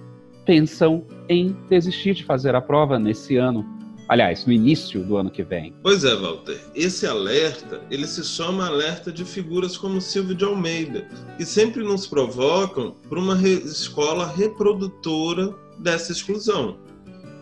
pensam 0.44 1.04
em 1.28 1.56
desistir 1.68 2.14
de 2.14 2.24
fazer 2.24 2.54
a 2.54 2.60
prova 2.60 2.98
nesse 2.98 3.36
ano. 3.36 3.64
Aliás, 4.08 4.44
no 4.44 4.52
início 4.52 5.02
do 5.02 5.16
ano 5.16 5.30
que 5.30 5.42
vem. 5.42 5.74
Pois 5.82 6.04
é, 6.04 6.14
Walter. 6.14 6.60
Esse 6.74 7.06
alerta, 7.06 7.80
ele 7.90 8.06
se 8.06 8.22
soma 8.22 8.66
alerta 8.66 9.10
de 9.10 9.24
figuras 9.24 9.76
como 9.76 10.00
Silvio 10.00 10.34
de 10.34 10.44
Almeida, 10.44 11.08
que 11.38 11.44
sempre 11.44 11.82
nos 11.82 12.06
provocam 12.06 12.94
para 13.08 13.18
uma 13.18 13.34
re 13.34 13.54
escola 13.64 14.26
reprodutora 14.26 15.54
dessa 15.78 16.12
exclusão. 16.12 16.76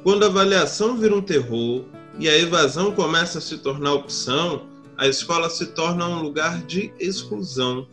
Quando 0.04 0.23
a 0.23 0.26
avaliação 0.26 0.97
vira 0.97 1.14
um 1.14 1.23
terror 1.23 1.85
e 2.19 2.28
a 2.28 2.38
evasão 2.38 2.92
começa 2.92 3.38
a 3.38 3.40
se 3.40 3.59
tornar 3.59 3.95
opção, 3.95 4.66
a 4.97 5.09
escola 5.09 5.50
se 5.50 5.66
torna 5.66 6.07
um 6.09 6.23
lugar 6.23 6.62
de 6.62 6.92
exclusão, 7.00 7.87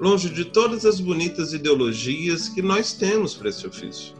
longe 0.00 0.30
de 0.30 0.46
todas 0.46 0.86
as 0.86 0.98
bonitas 0.98 1.52
ideologias 1.52 2.48
que 2.48 2.62
nós 2.62 2.94
temos 2.94 3.34
para 3.34 3.50
esse 3.50 3.66
ofício. 3.66 4.14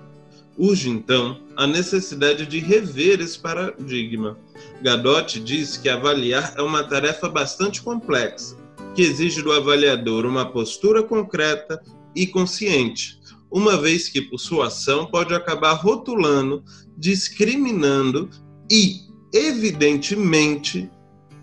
Urge, 0.57 0.89
então, 0.89 1.41
a 1.57 1.67
necessidade 1.67 2.47
de 2.47 2.59
rever 2.59 3.21
esse 3.21 3.39
paradigma. 3.39 4.39
Gadotti 4.83 5.41
diz 5.41 5.77
que 5.77 5.89
avaliar 5.89 6.55
é 6.57 6.63
uma 6.63 6.85
tarefa 6.85 7.29
bastante 7.29 7.83
complexa, 7.83 8.57
que 8.95 9.03
exige 9.03 9.43
do 9.43 9.53
avaliador 9.53 10.25
uma 10.25 10.45
postura 10.45 11.03
concreta 11.03 11.83
e 12.15 12.27
consciente, 12.27 13.19
uma 13.51 13.77
vez 13.77 14.09
que, 14.09 14.21
por 14.21 14.39
sua 14.39 14.69
ação, 14.69 15.07
pode 15.07 15.35
acabar 15.35 15.75
rotulando, 15.75 16.63
discriminando 16.97 18.31
e, 18.71 19.01
evidentemente, 19.33 20.89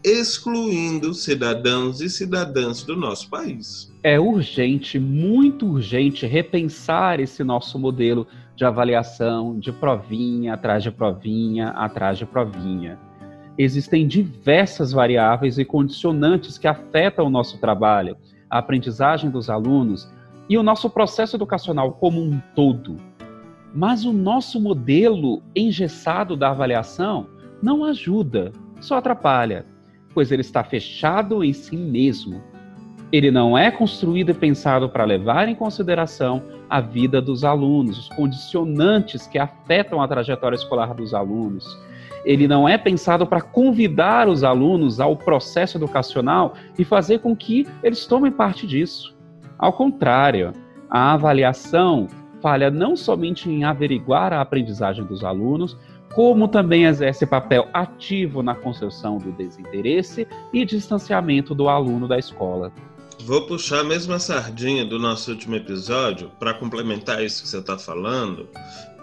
excluindo 0.04 1.14
cidadãos 1.14 2.02
e 2.02 2.10
cidadãs 2.10 2.84
do 2.84 2.96
nosso 2.96 3.30
país. 3.30 3.92
É 4.04 4.20
urgente, 4.20 4.98
muito 4.98 5.68
urgente, 5.68 6.26
repensar 6.26 7.20
esse 7.20 7.44
nosso 7.44 7.78
modelo 7.78 8.28
de 8.62 8.66
avaliação, 8.66 9.58
de 9.58 9.72
provinha 9.72 10.54
atrás 10.54 10.84
de 10.84 10.92
provinha 10.92 11.70
atrás 11.70 12.20
de 12.20 12.28
provinha. 12.28 13.00
Existem 13.58 14.08
diversas 14.08 14.92
variáveis 14.92 15.58
e 15.58 15.66
condicionantes 15.66 16.60
que 16.60 16.68
afetam 16.68 17.26
o 17.26 17.30
nosso 17.30 17.60
trabalho, 17.60 18.16
a 18.48 18.60
aprendizagem 18.60 19.32
dos 19.32 19.50
alunos 19.50 20.08
e 20.48 20.60
o 20.60 20.64
nosso 20.64 20.92
processo 20.92 21.36
educacional 21.36 21.94
como 21.94 22.22
um 22.22 22.40
todo. 22.54 22.98
Mas 23.74 24.06
o 24.06 24.14
nosso 24.14 24.62
modelo 24.62 25.42
engessado 25.56 26.38
da 26.38 26.52
avaliação 26.52 27.26
não 27.64 27.84
ajuda, 27.84 28.52
só 28.80 28.98
atrapalha, 28.98 29.66
pois 30.14 30.32
ele 30.32 30.42
está 30.42 30.64
fechado 30.64 31.44
em 31.44 31.52
si 31.52 31.76
mesmo 31.76 32.44
ele 33.12 33.30
não 33.30 33.58
é 33.58 33.70
construído 33.70 34.30
e 34.30 34.34
pensado 34.34 34.88
para 34.88 35.04
levar 35.04 35.50
em 35.50 35.56
consideração 35.56 36.42
a 36.70 36.80
vida 36.80 37.22
dos 37.22 37.44
alunos, 37.44 37.98
os 37.98 38.10
condicionantes 38.10 39.28
que 39.28 39.38
afetam 39.38 40.02
a 40.02 40.08
trajetória 40.08 40.56
escolar 40.56 40.94
dos 40.94 41.14
alunos. 41.14 41.78
Ele 42.24 42.48
não 42.48 42.70
é 42.70 42.78
pensado 42.78 43.26
para 43.26 43.42
convidar 43.42 44.30
os 44.30 44.44
alunos 44.44 45.00
ao 45.00 45.18
processo 45.18 45.78
educacional 45.78 46.54
e 46.78 46.86
fazer 46.86 47.20
com 47.20 47.36
que 47.36 47.68
eles 47.84 48.06
tomem 48.06 48.32
parte 48.32 48.66
disso. 48.66 49.14
Ao 49.58 49.74
contrário, 49.74 50.54
a 50.90 51.14
avaliação 51.14 52.08
falha 52.42 52.72
não 52.72 52.96
somente 52.96 53.50
em 53.50 53.64
averiguar 53.64 54.32
a 54.32 54.42
aprendizagem 54.42 55.04
dos 55.04 55.24
alunos, 55.24 55.78
como 56.14 56.48
também 56.48 56.86
exerce 56.86 57.26
papel 57.26 57.68
ativo 57.74 58.44
na 58.44 58.54
construção 58.54 59.18
do 59.18 59.32
desinteresse 59.32 60.28
e 60.54 60.66
distanciamento 60.66 61.56
do 61.56 61.70
aluno 61.70 62.08
da 62.08 62.18
escola. 62.18 62.72
Vou 63.26 63.44
puxar 63.46 63.82
a 63.82 63.84
mesma 63.84 64.18
sardinha 64.18 64.84
do 64.84 64.98
nosso 64.98 65.32
último 65.32 65.56
episódio 65.56 66.32
para 66.40 66.56
complementar 66.56 67.24
isso 67.24 67.44
que 67.44 67.50
você 67.50 67.60
está 67.60 67.78
falando 67.78 68.50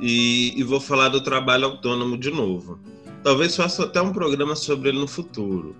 e, 0.01 0.59
e, 0.59 0.63
vou 0.65 0.81
falar 0.81 1.09
do 1.09 1.21
trabalho 1.21 1.67
autônomo 1.67 2.19
de 2.19 2.31
novo. 2.31 2.81
Talvez 3.23 3.55
faça 3.55 3.85
até 3.85 4.03
um 4.03 4.13
programa 4.13 4.57
sobre 4.57 4.89
ele 4.89 4.99
no 4.99 5.07
futuro, 5.07 5.77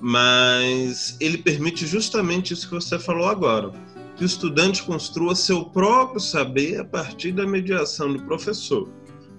mas 0.00 1.16
ele 1.20 1.36
permite 1.36 1.84
justamente 1.84 2.52
isso 2.52 2.68
que 2.68 2.74
você 2.74 2.96
falou 2.96 3.26
agora, 3.26 3.72
que 4.16 4.22
o 4.22 4.26
estudante 4.26 4.82
construa 4.84 5.34
seu 5.34 5.64
próprio 5.64 6.20
saber 6.20 6.78
a 6.78 6.84
partir 6.84 7.32
da 7.32 7.44
mediação 7.44 8.12
do 8.12 8.22
professor. 8.22 8.88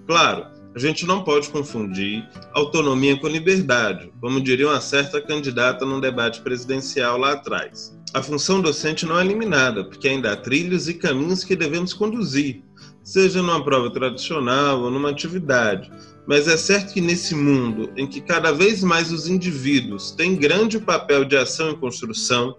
Claro, 0.06 0.46
a 0.74 0.78
gente 0.78 1.06
não 1.06 1.24
pode 1.24 1.48
confundir 1.48 2.28
autonomia 2.52 3.18
com 3.18 3.28
liberdade, 3.28 4.12
como 4.20 4.42
diria 4.42 4.68
uma 4.68 4.80
certa 4.80 5.22
candidata 5.22 5.86
num 5.86 6.00
debate 6.00 6.42
presidencial 6.42 7.16
lá 7.16 7.32
atrás. 7.32 7.95
A 8.14 8.22
função 8.22 8.60
docente 8.60 9.04
não 9.04 9.18
é 9.18 9.24
eliminada, 9.24 9.84
porque 9.84 10.08
ainda 10.08 10.32
há 10.32 10.36
trilhos 10.36 10.88
e 10.88 10.94
caminhos 10.94 11.44
que 11.44 11.56
devemos 11.56 11.92
conduzir, 11.92 12.62
seja 13.02 13.42
numa 13.42 13.62
prova 13.62 13.90
tradicional 13.90 14.80
ou 14.82 14.90
numa 14.90 15.10
atividade. 15.10 15.90
Mas 16.26 16.48
é 16.48 16.56
certo 16.56 16.92
que 16.92 17.00
nesse 17.00 17.34
mundo 17.34 17.92
em 17.96 18.06
que 18.06 18.20
cada 18.20 18.52
vez 18.52 18.82
mais 18.82 19.12
os 19.12 19.28
indivíduos 19.28 20.10
têm 20.10 20.34
grande 20.34 20.78
papel 20.80 21.24
de 21.24 21.36
ação 21.36 21.70
e 21.70 21.76
construção, 21.76 22.56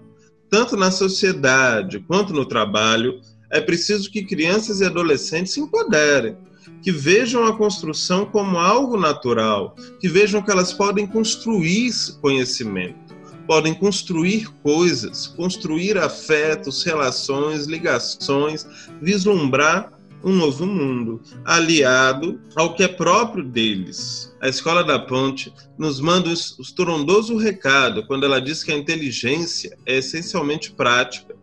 tanto 0.50 0.78
na 0.78 0.92
sociedade 0.92 2.00
quanto 2.00 2.34
no 2.34 2.46
trabalho, 2.46 3.20
é 3.52 3.60
preciso 3.60 4.12
que 4.12 4.24
crianças 4.24 4.80
e 4.80 4.86
adolescentes 4.86 5.54
se 5.54 5.60
empoderem 5.60 6.38
que 6.82 6.92
vejam 6.92 7.46
a 7.46 7.58
construção 7.58 8.26
como 8.26 8.58
algo 8.58 8.98
natural, 8.98 9.76
que 10.00 10.08
vejam 10.08 10.42
que 10.42 10.52
elas 10.52 10.72
podem 10.74 11.08
construir 11.08 11.92
conhecimento, 12.22 13.16
podem 13.48 13.74
construir 13.74 14.50
coisas, 14.62 15.26
construir 15.26 15.98
afetos, 15.98 16.84
relações, 16.84 17.66
ligações, 17.66 18.68
vislumbrar 19.02 19.98
um 20.24 20.34
novo 20.34 20.66
mundo, 20.66 21.22
aliado 21.46 22.40
ao 22.56 22.74
que 22.74 22.84
é 22.84 22.88
próprio 22.88 23.44
deles. 23.44 24.36
A 24.42 24.50
Escola 24.50 24.84
da 24.84 25.00
Ponte 25.00 25.54
nos 25.78 26.00
manda 26.00 26.30
o 26.30 26.34
estrondoso 26.34 27.38
recado 27.38 28.06
quando 28.06 28.26
ela 28.26 28.42
diz 28.42 28.64
que 28.64 28.72
a 28.72 28.78
inteligência 28.78 29.78
é 29.86 29.98
essencialmente 29.98 30.72
prática. 30.72 31.36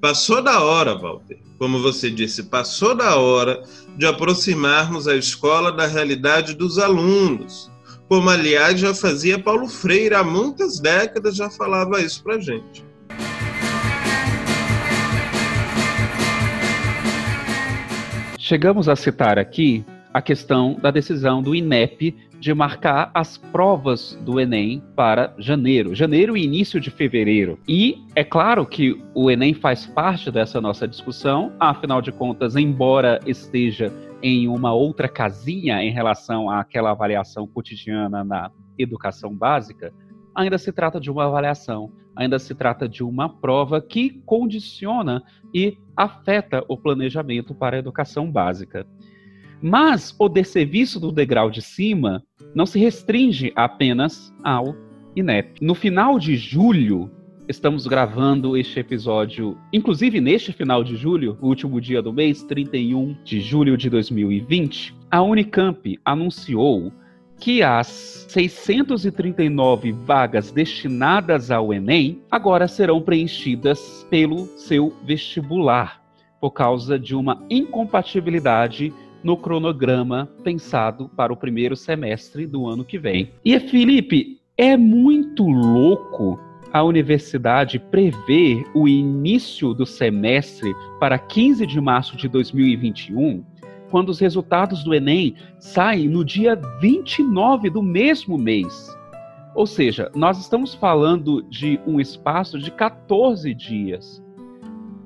Passou 0.00 0.40
da 0.40 0.60
hora, 0.60 0.94
Walter, 0.94 1.38
como 1.58 1.82
você 1.82 2.08
disse, 2.08 2.44
passou 2.44 2.94
da 2.94 3.16
hora 3.16 3.62
de 3.96 4.06
aproximarmos 4.06 5.08
a 5.08 5.16
escola 5.16 5.72
da 5.72 5.86
realidade 5.86 6.54
dos 6.54 6.78
alunos, 6.78 7.68
como 8.08 8.30
aliás 8.30 8.80
já 8.80 8.94
fazia 8.94 9.38
Paulo 9.38 9.68
Freire 9.68 10.14
há 10.14 10.24
muitas 10.24 10.80
décadas, 10.80 11.36
já 11.36 11.50
falava 11.50 12.00
isso 12.00 12.22
para 12.22 12.40
gente. 12.40 12.84
Chegamos 18.38 18.88
a 18.88 18.96
citar 18.96 19.38
aqui 19.38 19.84
a 20.12 20.22
questão 20.22 20.74
da 20.74 20.90
decisão 20.90 21.42
do 21.42 21.54
INEP 21.54 22.16
de 22.40 22.54
marcar 22.54 23.10
as 23.12 23.36
provas 23.36 24.18
do 24.22 24.38
Enem 24.40 24.82
para 24.94 25.34
janeiro, 25.38 25.94
janeiro 25.94 26.36
e 26.36 26.44
início 26.44 26.80
de 26.80 26.90
fevereiro. 26.90 27.58
E 27.66 28.04
é 28.14 28.22
claro 28.22 28.64
que 28.64 29.00
o 29.14 29.30
Enem 29.30 29.54
faz 29.54 29.86
parte 29.86 30.30
dessa 30.30 30.60
nossa 30.60 30.86
discussão, 30.86 31.52
afinal 31.58 32.00
de 32.00 32.12
contas, 32.12 32.54
embora 32.54 33.18
esteja 33.26 33.92
em 34.22 34.48
uma 34.48 34.72
outra 34.72 35.08
casinha 35.08 35.82
em 35.82 35.90
relação 35.90 36.50
àquela 36.50 36.90
avaliação 36.90 37.46
cotidiana 37.46 38.24
na 38.24 38.50
educação 38.76 39.34
básica, 39.34 39.92
ainda 40.34 40.58
se 40.58 40.72
trata 40.72 41.00
de 41.00 41.10
uma 41.10 41.26
avaliação, 41.26 41.92
ainda 42.14 42.38
se 42.38 42.54
trata 42.54 42.88
de 42.88 43.02
uma 43.02 43.28
prova 43.28 43.80
que 43.80 44.10
condiciona 44.24 45.22
e 45.52 45.78
afeta 45.96 46.64
o 46.68 46.76
planejamento 46.76 47.54
para 47.54 47.76
a 47.76 47.78
educação 47.78 48.30
básica. 48.30 48.86
Mas 49.60 50.14
o 50.18 50.28
desserviço 50.28 51.00
do 51.00 51.10
degrau 51.10 51.50
de 51.50 51.60
cima 51.60 52.22
não 52.54 52.64
se 52.64 52.78
restringe 52.78 53.52
apenas 53.56 54.32
ao 54.42 54.74
INEP. 55.16 55.60
No 55.60 55.74
final 55.74 56.18
de 56.18 56.36
julho, 56.36 57.10
estamos 57.48 57.86
gravando 57.86 58.56
este 58.56 58.78
episódio, 58.78 59.58
inclusive 59.72 60.20
neste 60.20 60.52
final 60.52 60.84
de 60.84 60.96
julho, 60.96 61.36
o 61.40 61.48
último 61.48 61.80
dia 61.80 62.00
do 62.00 62.12
mês, 62.12 62.42
31 62.44 63.16
de 63.24 63.40
julho 63.40 63.76
de 63.76 63.90
2020, 63.90 64.94
a 65.10 65.22
Unicamp 65.22 65.98
anunciou 66.04 66.92
que 67.40 67.62
as 67.62 68.26
639 68.28 69.92
vagas 69.92 70.50
destinadas 70.50 71.50
ao 71.50 71.72
Enem 71.72 72.20
agora 72.30 72.68
serão 72.68 73.00
preenchidas 73.00 74.06
pelo 74.10 74.46
seu 74.58 74.92
vestibular, 75.04 76.02
por 76.40 76.50
causa 76.50 76.98
de 76.98 77.14
uma 77.14 77.44
incompatibilidade 77.48 78.92
no 79.22 79.36
cronograma 79.36 80.28
pensado 80.42 81.08
para 81.16 81.32
o 81.32 81.36
primeiro 81.36 81.76
semestre 81.76 82.46
do 82.46 82.66
ano 82.66 82.84
que 82.84 82.98
vem. 82.98 83.30
E 83.44 83.58
Felipe, 83.58 84.40
é 84.56 84.76
muito 84.76 85.46
louco 85.46 86.38
a 86.72 86.82
universidade 86.82 87.78
prever 87.78 88.64
o 88.74 88.86
início 88.86 89.72
do 89.72 89.86
semestre 89.86 90.74
para 91.00 91.18
15 91.18 91.66
de 91.66 91.80
março 91.80 92.16
de 92.16 92.28
2021 92.28 93.44
quando 93.90 94.10
os 94.10 94.18
resultados 94.18 94.84
do 94.84 94.94
Enem 94.94 95.34
saem 95.58 96.08
no 96.08 96.24
dia 96.24 96.60
29 96.80 97.70
do 97.70 97.82
mesmo 97.82 98.36
mês. 98.36 98.94
Ou 99.54 99.66
seja, 99.66 100.10
nós 100.14 100.38
estamos 100.38 100.74
falando 100.74 101.42
de 101.48 101.80
um 101.86 102.00
espaço 102.00 102.58
de 102.58 102.70
14 102.70 103.52
dias. 103.54 104.22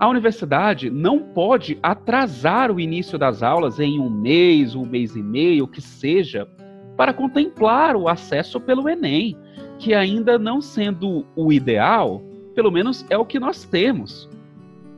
A 0.02 0.08
universidade 0.08 0.90
não 0.90 1.20
pode 1.20 1.78
atrasar 1.80 2.72
o 2.72 2.80
início 2.80 3.16
das 3.16 3.40
aulas 3.40 3.78
em 3.78 4.00
um 4.00 4.10
mês, 4.10 4.74
um 4.74 4.84
mês 4.84 5.14
e 5.14 5.22
meio, 5.22 5.62
o 5.62 5.68
que 5.68 5.80
seja, 5.80 6.48
para 6.96 7.12
contemplar 7.12 7.94
o 7.94 8.08
acesso 8.08 8.60
pelo 8.60 8.88
Enem, 8.88 9.36
que 9.78 9.94
ainda 9.94 10.40
não 10.40 10.60
sendo 10.60 11.24
o 11.36 11.52
ideal, 11.52 12.20
pelo 12.52 12.72
menos 12.72 13.06
é 13.10 13.16
o 13.16 13.24
que 13.24 13.38
nós 13.38 13.62
temos. 13.62 14.28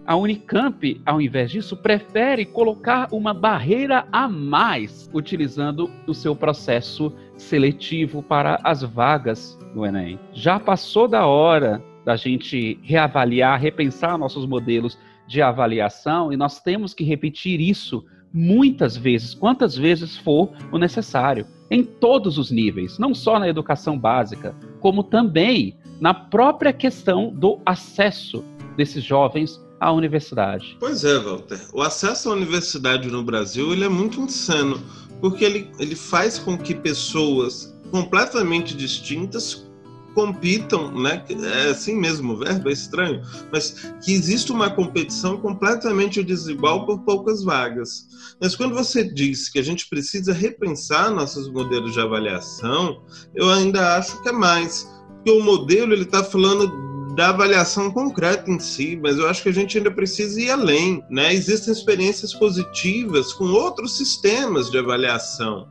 A 0.06 0.16
Unicamp, 0.16 0.98
ao 1.04 1.20
invés 1.20 1.50
disso, 1.50 1.76
prefere 1.76 2.46
colocar 2.46 3.08
uma 3.12 3.34
barreira 3.34 4.06
a 4.10 4.26
mais, 4.26 5.10
utilizando 5.12 5.90
o 6.06 6.14
seu 6.14 6.34
processo 6.34 7.12
seletivo 7.36 8.22
para 8.22 8.58
as 8.64 8.82
vagas 8.82 9.58
no 9.74 9.84
Enem. 9.84 10.18
Já 10.32 10.58
passou 10.58 11.06
da 11.06 11.26
hora 11.26 11.82
da 12.04 12.16
gente 12.16 12.78
reavaliar, 12.82 13.60
repensar 13.60 14.18
nossos 14.18 14.46
modelos 14.46 14.98
de 15.26 15.40
avaliação 15.40 16.32
e 16.32 16.36
nós 16.36 16.60
temos 16.60 16.92
que 16.92 17.04
repetir 17.04 17.60
isso 17.60 18.04
muitas 18.32 18.96
vezes, 18.96 19.32
quantas 19.32 19.76
vezes 19.76 20.16
for 20.16 20.50
o 20.72 20.78
necessário, 20.78 21.46
em 21.70 21.84
todos 21.84 22.36
os 22.36 22.50
níveis, 22.50 22.98
não 22.98 23.14
só 23.14 23.38
na 23.38 23.48
educação 23.48 23.98
básica, 23.98 24.54
como 24.80 25.04
também 25.04 25.76
na 26.00 26.12
própria 26.12 26.72
questão 26.72 27.32
do 27.32 27.60
acesso 27.64 28.44
desses 28.76 29.04
jovens 29.04 29.64
à 29.80 29.92
universidade. 29.92 30.76
Pois 30.80 31.04
é, 31.04 31.18
Walter. 31.18 31.60
O 31.72 31.80
acesso 31.80 32.28
à 32.28 32.32
universidade 32.32 33.08
no 33.08 33.22
Brasil 33.22 33.72
ele 33.72 33.84
é 33.84 33.88
muito 33.88 34.20
insano, 34.20 34.82
porque 35.20 35.44
ele, 35.44 35.70
ele 35.78 35.94
faz 35.94 36.38
com 36.38 36.58
que 36.58 36.74
pessoas 36.74 37.74
completamente 37.90 38.76
distintas 38.76 39.70
compitam, 40.14 40.90
né? 41.00 41.24
É 41.29 41.70
assim 41.70 41.96
mesmo, 41.96 42.33
o 42.33 42.38
verbo 42.38 42.68
é 42.68 42.72
estranho, 42.72 43.22
mas 43.53 43.94
que 44.03 44.12
existe 44.12 44.53
uma 44.53 44.70
competição 44.70 45.37
completamente 45.37 46.22
desigual 46.22 46.87
por 46.87 47.00
poucas 47.00 47.42
vagas. 47.42 48.07
Mas 48.40 48.57
quando 48.57 48.74
você 48.74 49.05
diz 49.05 49.48
que 49.48 49.59
a 49.59 49.62
gente 49.62 49.88
precisa 49.88 50.33
repensar 50.33 51.11
nossos 51.11 51.50
modelos 51.50 51.92
de 51.92 52.00
avaliação, 52.00 53.03
eu 53.35 53.50
ainda 53.50 53.96
acho 53.96 54.22
que 54.22 54.29
é 54.29 54.33
mais, 54.33 54.88
porque 55.16 55.31
o 55.31 55.42
modelo 55.42 55.92
ele 55.92 56.05
está 56.05 56.22
falando 56.22 56.85
da 57.14 57.29
avaliação 57.29 57.90
concreta 57.90 58.50
em 58.50 58.59
si, 58.59 58.98
mas 59.00 59.18
eu 59.18 59.29
acho 59.29 59.42
que 59.42 59.48
a 59.48 59.53
gente 59.53 59.79
ainda 59.79 59.90
precisa 59.90 60.40
ir 60.40 60.50
além, 60.50 61.03
né? 61.09 61.33
Existem 61.33 61.72
experiências 61.72 62.35
positivas 62.35 63.33
com 63.33 63.44
outros 63.44 63.96
sistemas 63.96 64.70
de 64.70 64.79
avaliação, 64.79 65.68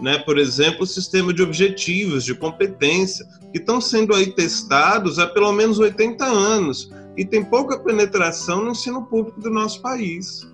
né? 0.00 0.18
Por 0.18 0.38
exemplo, 0.38 0.82
o 0.82 0.86
sistema 0.86 1.32
de 1.32 1.42
objetivos, 1.42 2.24
de 2.24 2.34
competência, 2.34 3.26
que 3.52 3.58
estão 3.58 3.80
sendo 3.80 4.14
aí 4.14 4.32
testados 4.32 5.18
há 5.18 5.26
pelo 5.26 5.52
menos 5.52 5.78
80 5.78 6.24
anos 6.24 6.90
e 7.16 7.24
tem 7.24 7.44
pouca 7.44 7.78
penetração 7.78 8.64
no 8.64 8.70
ensino 8.72 9.04
público 9.04 9.40
do 9.40 9.50
nosso 9.50 9.80
país. 9.80 10.46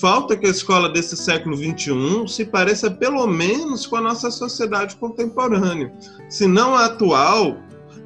Falta 0.00 0.36
que 0.36 0.46
a 0.46 0.50
escola 0.50 0.88
desse 0.88 1.16
século 1.16 1.56
XXI 1.56 2.28
se 2.28 2.44
pareça 2.44 2.90
pelo 2.90 3.26
menos 3.26 3.86
com 3.86 3.96
a 3.96 4.00
nossa 4.00 4.30
sociedade 4.30 4.96
contemporânea. 4.96 5.92
Se 6.28 6.46
não 6.46 6.74
a 6.74 6.86
atual, 6.86 7.56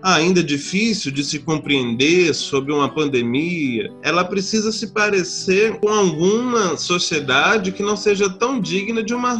ainda 0.02 0.42
difícil 0.42 1.10
de 1.10 1.24
se 1.24 1.40
compreender 1.40 2.32
sobre 2.34 2.72
uma 2.72 2.88
pandemia, 2.88 3.92
ela 4.02 4.24
precisa 4.24 4.70
se 4.70 4.88
parecer 4.88 5.78
com 5.80 5.88
alguma 5.88 6.76
sociedade 6.76 7.72
que 7.72 7.82
não 7.82 7.96
seja 7.96 8.28
tão 8.30 8.60
digna 8.60 9.02
de 9.02 9.14
uma 9.14 9.36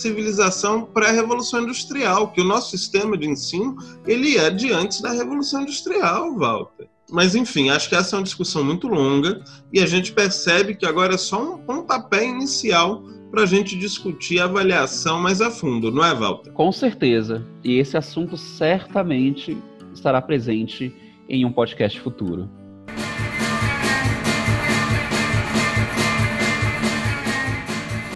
civilização 0.00 0.82
pré-revolução 0.82 1.62
industrial, 1.62 2.32
que 2.32 2.40
o 2.40 2.44
nosso 2.44 2.70
sistema 2.70 3.16
de 3.16 3.28
ensino 3.28 3.76
ele 4.06 4.36
é 4.36 4.50
de 4.50 4.72
antes 4.72 5.00
da 5.00 5.10
revolução 5.12 5.62
industrial, 5.62 6.36
Walter. 6.36 6.88
Mas 7.10 7.34
enfim, 7.34 7.70
acho 7.70 7.88
que 7.88 7.94
essa 7.94 8.14
é 8.14 8.18
uma 8.18 8.24
discussão 8.24 8.62
muito 8.62 8.86
longa 8.86 9.42
e 9.72 9.80
a 9.80 9.86
gente 9.86 10.12
percebe 10.12 10.76
que 10.76 10.86
agora 10.86 11.14
é 11.14 11.18
só 11.18 11.54
um 11.54 11.58
pontapé 11.58 12.24
inicial 12.24 13.02
para 13.30 13.42
a 13.42 13.46
gente 13.46 13.76
discutir 13.76 14.40
a 14.40 14.44
avaliação 14.44 15.20
mais 15.20 15.40
a 15.40 15.50
fundo, 15.50 15.90
não 15.90 16.04
é, 16.04 16.14
Walter? 16.14 16.52
Com 16.52 16.72
certeza. 16.72 17.46
E 17.64 17.78
esse 17.78 17.96
assunto 17.96 18.36
certamente 18.36 19.56
estará 19.92 20.20
presente 20.20 20.94
em 21.28 21.44
um 21.44 21.52
podcast 21.52 22.00
futuro. 22.00 22.48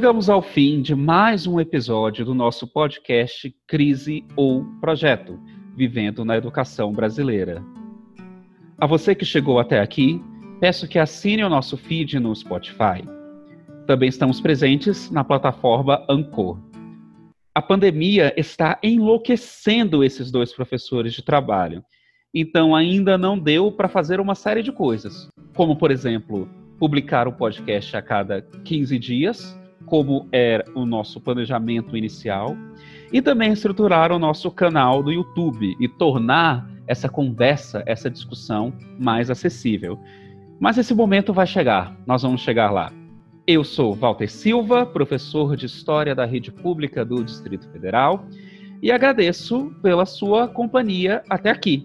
Chegamos 0.04 0.28
ao 0.28 0.42
fim 0.42 0.82
de 0.82 0.94
mais 0.94 1.46
um 1.46 1.58
episódio 1.58 2.26
do 2.26 2.34
nosso 2.34 2.66
podcast 2.66 3.50
Crise 3.66 4.22
ou 4.36 4.62
Projeto 4.78 5.40
Vivendo 5.74 6.26
na 6.26 6.36
Educação 6.36 6.92
Brasileira. 6.92 7.64
A 8.76 8.86
você 8.86 9.14
que 9.14 9.24
chegou 9.24 9.58
até 9.58 9.80
aqui, 9.80 10.22
peço 10.60 10.86
que 10.86 10.98
assine 10.98 11.42
o 11.42 11.48
nosso 11.48 11.78
feed 11.78 12.20
no 12.20 12.36
Spotify. 12.36 13.02
Também 13.86 14.10
estamos 14.10 14.42
presentes 14.42 15.10
na 15.10 15.24
plataforma 15.24 16.04
Anchor. 16.06 16.60
A 17.54 17.62
pandemia 17.62 18.34
está 18.36 18.78
enlouquecendo 18.82 20.04
esses 20.04 20.30
dois 20.30 20.52
professores 20.52 21.14
de 21.14 21.24
trabalho. 21.24 21.82
Então, 22.34 22.76
ainda 22.76 23.16
não 23.16 23.38
deu 23.38 23.72
para 23.72 23.88
fazer 23.88 24.20
uma 24.20 24.34
série 24.34 24.62
de 24.62 24.70
coisas, 24.70 25.30
como, 25.56 25.74
por 25.74 25.90
exemplo, 25.90 26.46
publicar 26.78 27.26
o 27.26 27.32
podcast 27.32 27.96
a 27.96 28.02
cada 28.02 28.42
15 28.42 28.98
dias, 28.98 29.63
como 29.86 30.28
era 30.32 30.64
o 30.74 30.84
nosso 30.86 31.20
planejamento 31.20 31.96
inicial, 31.96 32.56
e 33.12 33.22
também 33.22 33.52
estruturar 33.52 34.10
o 34.12 34.18
nosso 34.18 34.50
canal 34.50 35.02
do 35.02 35.12
YouTube 35.12 35.76
e 35.78 35.88
tornar 35.88 36.68
essa 36.86 37.08
conversa, 37.08 37.82
essa 37.86 38.10
discussão 38.10 38.72
mais 38.98 39.30
acessível. 39.30 39.98
Mas 40.58 40.78
esse 40.78 40.94
momento 40.94 41.32
vai 41.32 41.46
chegar, 41.46 41.96
nós 42.06 42.22
vamos 42.22 42.40
chegar 42.40 42.70
lá. 42.70 42.92
Eu 43.46 43.62
sou 43.62 43.94
Walter 43.94 44.30
Silva, 44.30 44.86
professor 44.86 45.56
de 45.56 45.66
História 45.66 46.14
da 46.14 46.24
Rede 46.24 46.50
Pública 46.50 47.04
do 47.04 47.22
Distrito 47.22 47.68
Federal, 47.70 48.26
e 48.82 48.90
agradeço 48.90 49.70
pela 49.82 50.06
sua 50.06 50.48
companhia 50.48 51.22
até 51.28 51.50
aqui. 51.50 51.84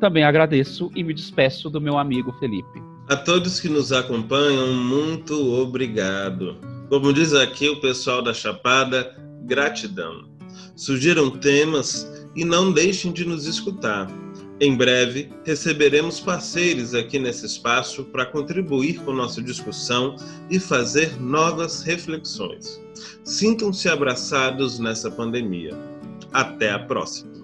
Também 0.00 0.24
agradeço 0.24 0.90
e 0.94 1.02
me 1.02 1.14
despeço 1.14 1.70
do 1.70 1.80
meu 1.80 1.98
amigo 1.98 2.32
Felipe. 2.34 2.82
A 3.08 3.16
todos 3.16 3.60
que 3.60 3.68
nos 3.68 3.92
acompanham, 3.92 4.74
muito 4.74 5.34
obrigado. 5.54 6.75
Como 6.88 7.12
diz 7.12 7.34
aqui 7.34 7.68
o 7.68 7.80
pessoal 7.80 8.22
da 8.22 8.32
Chapada, 8.32 9.16
gratidão. 9.42 10.28
Sugiram 10.76 11.30
temas 11.30 12.06
e 12.34 12.44
não 12.44 12.72
deixem 12.72 13.12
de 13.12 13.24
nos 13.24 13.46
escutar. 13.46 14.08
Em 14.60 14.74
breve, 14.74 15.30
receberemos 15.44 16.20
parceiros 16.20 16.94
aqui 16.94 17.18
nesse 17.18 17.44
espaço 17.44 18.04
para 18.04 18.24
contribuir 18.24 19.00
com 19.00 19.12
nossa 19.12 19.42
discussão 19.42 20.16
e 20.50 20.58
fazer 20.58 21.20
novas 21.20 21.82
reflexões. 21.82 22.80
Sintam-se 23.22 23.88
abraçados 23.88 24.78
nessa 24.78 25.10
pandemia. 25.10 25.76
Até 26.32 26.70
a 26.70 26.78
próxima! 26.78 27.35